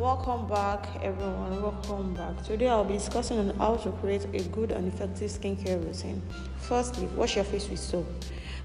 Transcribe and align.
welcome 0.00 0.48
back 0.48 0.86
everyone. 1.02 1.60
Welcome 1.60 2.14
back. 2.14 2.42
Today 2.42 2.68
i'll 2.68 2.84
be 2.84 2.94
discussing 2.94 3.38
on 3.38 3.54
how 3.58 3.76
to 3.76 3.92
create 3.92 4.24
a 4.32 4.42
good 4.48 4.72
and 4.72 4.90
effective 4.90 5.30
skincare 5.30 5.84
routine. 5.84 6.22
Firstly 6.56 7.06
wash 7.08 7.36
your 7.36 7.44
face 7.44 7.68
with 7.68 7.80
soap. 7.80 8.06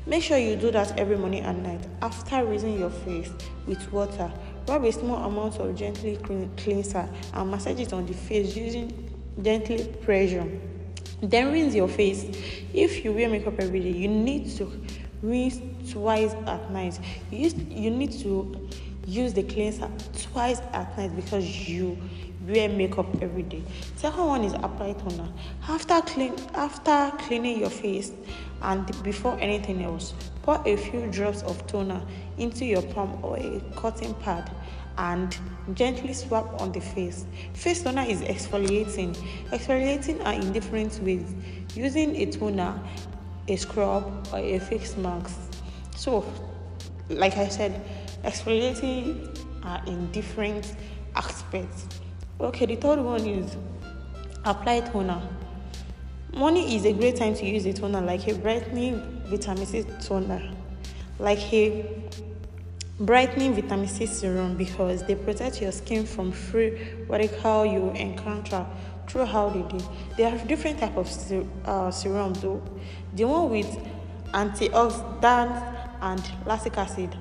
Make 0.06 0.24
sure 0.24 0.38
you 0.38 0.56
do 0.56 0.72
that 0.72 0.98
every 0.98 1.18
morning 1.18 1.44
and 1.44 1.62
night. 1.62 1.86
After 2.02 2.46
rinsing 2.46 2.80
your 2.80 2.90
face 2.90 3.30
with 3.68 3.92
water 3.92 4.32
rub 4.70 4.86
a 4.86 4.92
small 4.94 5.26
amount 5.26 5.58
of 5.58 5.76
gently 5.76 6.18
cleanser 6.56 7.10
and 7.34 7.52
massage 7.52 7.82
it 7.82 7.92
on 7.92 8.06
the 8.06 8.14
face 8.14 8.56
using 8.56 9.12
gently 9.42 9.94
pressure. 10.04 10.48
Then 11.22 11.52
rinse 11.52 11.76
your 11.76 11.90
face. 11.90 12.24
If 12.74 13.04
you 13.04 13.12
wear 13.12 13.28
makeup 13.28 13.60
every 13.60 13.82
day 13.82 13.92
you 13.92 14.08
need 14.08 14.56
to 14.56 14.72
rinse 15.22 15.60
twice 15.92 16.34
at 16.48 16.72
night. 16.72 16.98
You, 17.30 17.50
you 17.70 17.92
need 17.92 18.14
to 18.20 18.70
use 19.06 19.34
the 19.34 19.44
cleanser 19.44 19.90
twice 20.22 20.62
at 20.74 20.98
night 20.98 21.16
because 21.16 21.68
you 21.68 21.98
wear 22.48 22.70
makeup 22.70 23.08
every 23.22 23.44
day. 23.44 23.64
Second 23.96 24.26
one 24.26 24.44
is 24.44 24.54
apply 24.54 24.94
toner. 24.94 25.28
After 25.68 26.02
clean 26.02 26.36
after 26.54 27.12
cleaning 27.20 27.60
your 27.60 27.70
face 27.70 28.12
and 28.62 29.04
before 29.04 29.38
anything 29.40 29.84
else 29.84 30.14
pour 30.44 30.62
a 30.66 30.76
few 30.76 31.08
drops 31.12 31.42
of 31.44 31.66
toner 31.68 32.02
into 32.38 32.66
your 32.66 32.82
palm 32.82 33.20
or 33.24 33.38
a 33.38 33.60
cotton 33.76 34.14
pad 34.16 34.50
and 34.98 35.38
gently 35.74 36.14
swap 36.14 36.62
on 36.62 36.72
the 36.72 36.82
face. 36.82 37.26
Face 37.54 37.84
toner 37.84 38.04
is 38.08 38.22
exfoliating. 38.22 39.16
Exfoliating 39.50 40.24
are 40.26 40.34
in 40.34 40.52
different 40.54 41.00
ways. 41.02 41.34
Using 41.76 42.16
a 42.16 42.26
toner 42.32 42.80
a 43.48 43.56
scrub 43.56 44.28
or 44.34 44.40
a 44.40 44.60
face 44.60 44.98
mask. 44.98 45.38
So 45.96 46.26
like 47.10 47.38
i 47.38 47.48
said 47.48 47.80
exfoliating 48.26 49.38
are 49.64 49.82
in 49.86 50.12
different 50.12 50.76
aspects. 51.16 51.88
Okay, 52.40 52.66
the 52.66 52.76
third 52.76 53.00
one 53.00 53.22
is 53.22 53.56
apply 54.44 54.82
toner. 54.82 55.22
Morning 56.34 56.70
is 56.70 56.86
a 56.86 56.94
great 56.94 57.16
time 57.16 57.34
to 57.36 57.46
use 57.46 57.66
a 57.66 57.74
toner 57.74 58.02
like 58.02 58.28
a 58.28 58.34
brightening 58.36 59.00
vitamin 59.28 59.66
C 59.66 59.86
toner, 60.02 60.42
like 61.20 61.54
a 61.54 61.86
brightening 63.00 63.54
vitamin 63.54 63.88
C 63.88 64.06
serum 64.06 64.58
because 64.58 65.04
they 65.04 65.16
protect 65.16 65.62
your 65.62 65.72
skin 65.72 66.06
from 66.06 66.32
free 66.32 66.78
radical 67.08 67.66
you 67.66 67.92
encounter 67.92 68.66
throughout 69.08 69.54
the 69.54 69.78
day. 69.78 69.86
There 70.18 70.36
are 70.36 70.46
different 70.46 70.80
type 70.80 70.98
of 70.98 71.10
ser- 71.10 71.46
uh, 71.64 71.92
serum 71.92 72.34
though. 72.34 72.62
The 73.14 73.26
one 73.26 73.50
with 73.50 73.78
antioxidants 74.34 75.74
and 76.02 76.32
lactic 76.46 76.78
acid 76.78 77.18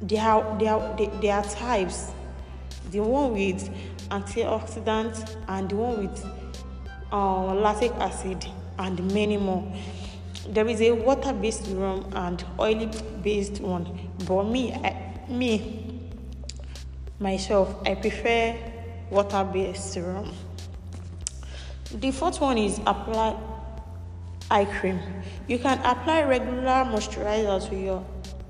there 0.00 0.22
are, 0.22 0.58
there, 0.58 0.74
are, 0.74 1.40
are 1.40 1.44
types. 1.44 2.12
The 2.90 3.00
one 3.00 3.32
with 3.32 3.70
antioxidants 4.10 5.36
and 5.48 5.68
the 5.68 5.76
one 5.76 6.06
with 6.06 6.26
uh, 7.12 7.54
lactic 7.54 7.92
acid 7.92 8.46
and 8.78 9.12
many 9.12 9.36
more. 9.36 9.70
There 10.48 10.66
is 10.66 10.80
a 10.80 10.92
water-based 10.92 11.66
serum 11.66 12.10
and 12.14 12.42
oily-based 12.58 13.60
one 13.60 14.08
but 14.26 14.44
me 14.44 14.72
I, 14.72 15.12
me 15.28 16.00
myself 17.20 17.74
i 17.86 17.94
prefer 17.94 18.56
water-based 19.10 19.92
serum 19.92 20.32
the 21.94 22.10
fourth 22.10 22.40
one 22.40 22.56
is 22.58 22.78
apply 22.86 23.36
eye 24.50 24.64
cream. 24.64 25.00
You 25.46 25.58
can 25.58 25.78
apply 25.78 26.22
regular 26.22 26.84
moisturizer 26.84 27.68
to 27.68 27.76
your 27.76 28.04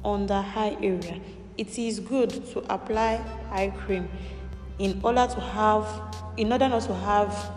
under 0.05 0.35
eye 0.35 0.77
area 0.81 1.21
it 1.59 1.79
is 1.79 2.01
good 2.01 2.31
to 2.53 2.61
apply 2.73 3.23
eye 3.51 3.73
cream 3.77 4.09
in 4.79 5.01
order 5.03 5.27
to 5.27 5.41
have 5.41 5.87
in 6.37 6.53
order 6.53 6.69
not 6.69 6.83
to 6.83 6.95
have 6.95 7.51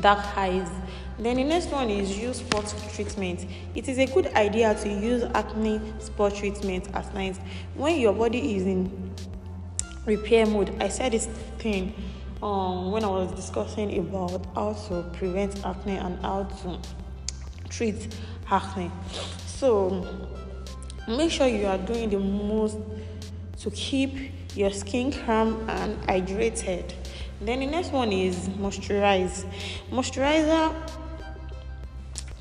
dark 0.00 0.18
eyes. 0.36 0.68
Then 1.16 1.36
the 1.36 1.44
next 1.44 1.68
one 1.70 1.90
is 1.90 2.18
use 2.18 2.38
spot 2.38 2.74
treatment. 2.92 3.46
It 3.76 3.88
is 3.88 3.98
a 3.98 4.06
good 4.06 4.26
idea 4.34 4.74
to 4.74 4.88
use 4.88 5.22
acne 5.34 5.80
spot 6.00 6.34
treatment 6.34 6.88
at 6.92 7.14
night. 7.14 7.38
When 7.76 8.00
your 8.00 8.12
body 8.12 8.56
is 8.56 8.64
in 8.64 9.14
repair 10.06 10.44
mode 10.46 10.74
i 10.82 10.88
said 10.88 11.12
this 11.12 11.26
thing 11.58 11.94
um, 12.42 12.90
when 12.90 13.02
i 13.04 13.06
was 13.06 13.32
discussing 13.32 13.98
about 13.98 14.44
how 14.54 14.74
to 14.74 15.02
prevent 15.14 15.64
acne 15.64 15.96
and 15.96 16.20
how 16.20 16.44
to 16.44 16.78
treat 17.70 18.14
acne. 18.50 18.90
So 19.46 20.06
make 21.08 21.30
sure 21.30 21.46
you 21.46 21.66
are 21.66 21.78
doing 21.78 22.10
the 22.10 22.18
most 22.18 22.76
to 23.64 23.70
keep 23.70 24.30
your 24.54 24.70
skin 24.70 25.10
calm 25.10 25.64
and 25.70 25.96
hydrated. 26.02 26.92
Then 27.40 27.60
the 27.60 27.66
next 27.66 27.92
one 27.92 28.12
is 28.12 28.50
moisturize 28.60 29.46
moisturizer 29.90 30.68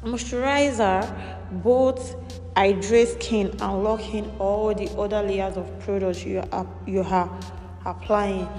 moisturizer 0.04 1.00
both 1.64 2.16
hydrate 2.58 3.08
skin 3.08 3.56
and 3.62 3.84
lock 3.86 4.02
in 4.14 4.30
all 4.38 4.76
the 4.76 4.90
other 4.98 5.24
layers 5.24 5.56
of 5.56 5.68
products 5.80 6.26
you 6.26 6.44
are 6.52 6.68
you 6.86 7.02
are 7.04 7.40
applying. 7.86 8.50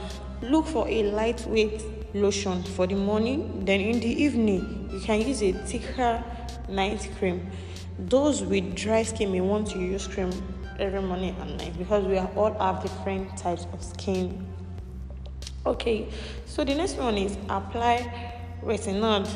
Look 0.40 0.66
for 0.66 0.88
a 0.88 1.02
lightweight 1.02 1.84
lotion 2.14 2.62
for 2.62 2.86
the 2.86 2.96
morning 2.96 3.62
then 3.66 3.80
in 3.80 4.00
the 4.00 4.22
evening 4.22 4.88
you 4.90 5.00
can 5.00 5.20
use 5.20 5.42
a 5.42 5.52
thicker 5.52 6.24
night 6.70 7.10
cream. 7.18 7.50
Those 7.98 8.42
with 8.42 8.74
dry 8.74 9.02
skin 9.02 9.32
may 9.32 9.42
want 9.42 9.66
to 9.72 9.78
use 9.78 10.06
cream 10.06 10.32
every 10.78 11.02
morning 11.02 11.36
and 11.40 11.56
night 11.58 11.76
because 11.78 12.04
we 12.04 12.18
are 12.18 12.30
all 12.36 12.54
have 12.58 12.82
different 12.82 13.36
types 13.36 13.66
of 13.72 13.82
skin. 13.82 14.46
Okay 15.66 16.08
so 16.46 16.64
the 16.64 16.74
next 16.74 16.96
one 16.96 17.16
is 17.16 17.36
apply 17.48 18.32
retinol. 18.62 19.28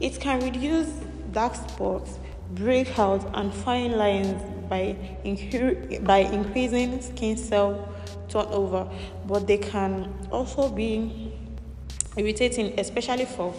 It 0.00 0.20
can 0.20 0.40
reduce 0.40 0.88
dark 1.32 1.54
spots 1.54 2.18
breakouts 2.54 3.28
and 3.34 3.52
fine 3.52 3.92
lines 3.96 4.42
by, 4.68 4.96
incre- 5.24 6.04
by 6.04 6.18
increasing 6.18 7.00
skin 7.00 7.36
cell 7.36 7.88
turnover 8.28 8.88
but 9.26 9.46
they 9.46 9.58
can 9.58 10.12
also 10.30 10.68
be 10.68 11.32
irritating 12.16 12.78
especially 12.78 13.24
for 13.24 13.54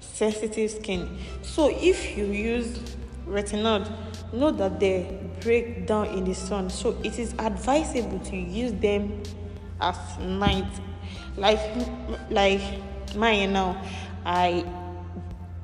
sensitive 0.00 0.70
skin. 0.70 1.18
So 1.42 1.68
if 1.68 2.16
you 2.16 2.26
use 2.26 2.78
retinol 3.26 3.90
know 4.32 4.50
that 4.50 4.78
they 4.80 5.18
break 5.40 5.86
down 5.86 6.06
in 6.08 6.24
the 6.24 6.34
sun. 6.34 6.70
So 6.70 6.98
it 7.02 7.18
is 7.18 7.34
advisable 7.38 8.18
to 8.20 8.36
use 8.36 8.72
them 8.72 9.22
at 9.80 10.20
night. 10.20 10.70
Like 11.36 11.60
like 12.30 12.60
mine 13.14 13.52
now 13.52 13.82
i 14.26 14.64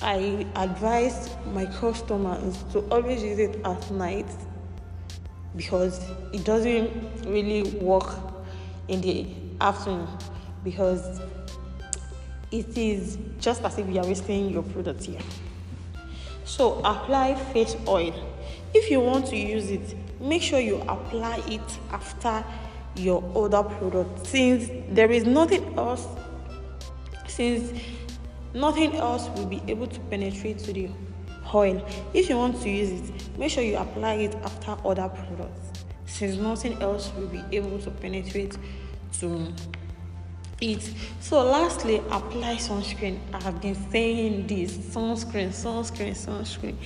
i 0.00 0.46
advise 0.56 1.30
my 1.52 1.66
customers 1.66 2.64
to 2.72 2.78
always 2.90 3.22
use 3.22 3.38
it 3.38 3.60
at 3.64 3.90
night 3.90 4.26
because 5.56 6.00
it 6.32 6.44
doesn't 6.44 6.91
really 7.26 7.62
work 7.78 8.16
in 8.88 9.00
the 9.00 9.26
afternoon 9.60 10.08
because 10.64 11.20
it 12.50 12.76
is 12.76 13.18
just 13.41 13.62
as 13.62 13.78
if 13.78 13.88
you 13.88 14.00
are 14.00 14.06
wasting 14.06 14.50
your 14.50 14.62
product 14.62 15.04
here. 15.04 15.20
So 16.44 16.80
apply 16.84 17.34
face 17.52 17.76
oil 17.86 18.12
if 18.74 18.90
you 18.90 19.00
want 19.00 19.26
to 19.26 19.36
use 19.36 19.70
it 19.70 19.94
make 20.20 20.42
sure 20.42 20.58
you 20.58 20.76
apply 20.88 21.42
it 21.46 21.78
after 21.90 22.44
your 22.96 23.22
other 23.36 23.62
product. 23.62 24.26
Since 24.26 24.70
there 24.90 25.10
is 25.10 25.24
nothing 25.24 25.76
else 25.78 26.06
since 27.26 27.80
nothing 28.52 28.94
else 28.94 29.28
will 29.30 29.46
be 29.46 29.60
able 29.66 29.86
to 29.88 30.00
penetrate 30.00 30.58
to 30.60 30.72
the 30.72 30.88
oil 31.52 31.84
if 32.14 32.28
you 32.28 32.36
want 32.36 32.60
to 32.62 32.70
use 32.70 32.90
it 32.90 33.38
make 33.38 33.50
sure 33.50 33.62
you 33.62 33.76
apply 33.76 34.14
it 34.14 34.34
after 34.36 34.76
other 34.86 35.08
products. 35.08 35.82
Since 36.06 36.36
nothing 36.36 36.80
else 36.80 37.12
will 37.16 37.27
be 37.27 37.42
able 37.53 37.78
to 37.80 37.91
penetrate 37.91 38.56
to 39.20 39.53
it 40.65 40.91
so 41.21 41.43
lastly 41.43 41.99
apply 42.11 42.57
sunscreen. 42.57 43.19
I 43.33 43.43
have 43.43 43.61
been 43.61 43.77
saying 43.91 44.47
this 44.47 44.77
sunscreen 44.77 45.49
sunscreen 45.49 46.15
sunscreen. 46.15 46.77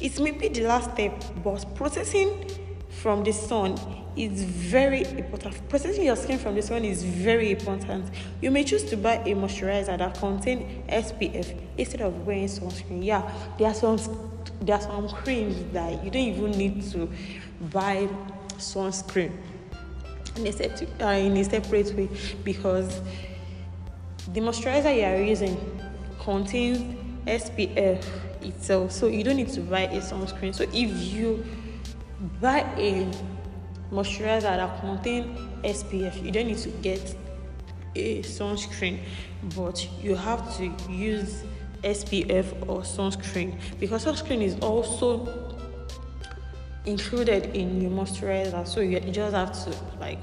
It 0.00 0.20
may 0.20 0.30
be 0.30 0.48
the 0.48 0.62
last 0.62 0.92
step 0.92 1.22
but 1.42 1.74
protecting 1.74 2.48
from 2.90 3.24
the 3.24 3.32
sun 3.32 3.76
is 4.16 4.44
very 4.44 5.02
important. 5.04 5.68
Processing 5.68 6.04
your 6.04 6.16
skin 6.16 6.38
from 6.38 6.54
the 6.54 6.62
sun 6.62 6.84
is 6.84 7.02
very 7.02 7.50
important. 7.50 8.04
You 8.40 8.52
may 8.52 8.62
choose 8.62 8.84
to 8.84 8.96
buy 8.96 9.16
a 9.16 9.34
moisturizer 9.34 9.98
that 9.98 10.14
contains 10.14 10.62
spf 10.88 11.60
instead 11.76 12.02
of 12.02 12.26
wearing 12.26 12.46
sunscreen. 12.46 13.04
Yeah 13.04 13.28
there 13.58 13.68
are 13.68 13.74
some 13.74 13.98
there 14.60 14.76
are 14.76 14.82
some 14.82 15.08
creams 15.08 15.56
that 15.72 16.04
you 16.04 16.10
don't 16.10 16.22
even 16.22 16.50
need 16.52 16.82
to 16.92 17.10
buy 17.72 18.08
sunscreen 18.58 19.32
in 20.36 20.46
a, 20.46 21.04
uh, 21.04 21.10
in 21.12 21.36
a 21.36 21.44
separate 21.44 21.94
way 21.94 22.08
because 22.42 23.00
the 24.32 24.40
moisturizer 24.40 24.96
you 24.96 25.04
are 25.04 25.22
using 25.22 25.56
contains 26.20 26.78
SPF 27.26 28.04
itself, 28.42 28.92
so 28.92 29.06
you 29.06 29.24
don't 29.24 29.36
need 29.36 29.48
to 29.48 29.60
buy 29.60 29.82
a 29.82 30.00
sunscreen. 30.00 30.54
So 30.54 30.64
if 30.64 31.12
you 31.12 31.44
buy 32.40 32.60
a 32.76 33.10
moisturizer 33.90 34.42
that 34.42 34.80
contains 34.80 35.38
SPF, 35.62 36.22
you 36.22 36.30
don't 36.30 36.46
need 36.46 36.58
to 36.58 36.68
get 36.68 37.16
a 37.96 38.22
sunscreen 38.22 38.98
but 39.54 39.88
you 40.02 40.14
have 40.14 40.56
to 40.56 40.72
use 40.90 41.44
SPF 41.82 42.68
or 42.68 42.80
sunscreen 42.80 43.58
because 43.78 44.04
sunscreen 44.04 44.42
is 44.42 44.58
also 44.60 45.43
included 46.86 47.54
in 47.56 47.80
your 47.80 47.90
moisturizer 47.90 48.66
so 48.66 48.80
you 48.80 49.00
just 49.00 49.34
have 49.34 49.52
to 49.52 49.98
like 49.98 50.18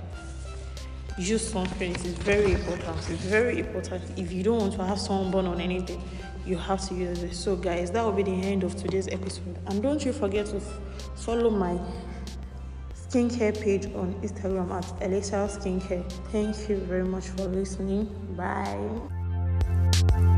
use 1.17 1.51
sunscreen 1.51 1.91
it 1.91 2.05
is 2.05 2.13
very 2.13 2.53
important. 2.53 2.97
It's 3.09 3.23
very 3.25 3.59
important. 3.59 4.03
If 4.17 4.31
you 4.31 4.43
don't 4.43 4.59
want 4.59 4.73
to 4.73 4.83
have 4.85 4.99
sunburn 4.99 5.45
on 5.45 5.59
anything 5.59 6.01
you 6.45 6.57
have 6.57 6.87
to 6.87 6.95
use 6.95 7.21
it. 7.23 7.33
So 7.33 7.55
guys 7.55 7.91
that 7.91 8.03
will 8.03 8.13
be 8.13 8.23
the 8.23 8.31
end 8.31 8.63
of 8.63 8.75
today's 8.75 9.07
episode. 9.09 9.59
And 9.67 9.83
don't 9.83 10.03
you 10.03 10.13
forget 10.13 10.47
to 10.47 10.59
follow 11.15 11.49
my 11.49 11.79
skincare 12.95 13.59
page 13.61 13.85
on 13.93 14.13
instagram 14.21 14.71
at 14.71 15.01
elixir 15.01 15.47
skincare. 15.47 16.09
Thank 16.31 16.69
you 16.69 16.77
very 16.77 17.03
much 17.03 17.27
for 17.27 17.43
listening. 17.43 18.05
Bye 18.37 20.30